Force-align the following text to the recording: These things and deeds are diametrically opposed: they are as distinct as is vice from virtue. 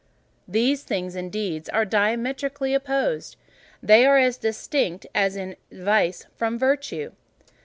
These 0.47 0.81
things 0.81 1.15
and 1.15 1.31
deeds 1.31 1.69
are 1.69 1.85
diametrically 1.85 2.73
opposed: 2.73 3.35
they 3.83 4.03
are 4.03 4.17
as 4.17 4.37
distinct 4.37 5.05
as 5.13 5.37
is 5.37 5.53
vice 5.71 6.25
from 6.35 6.57
virtue. 6.57 7.11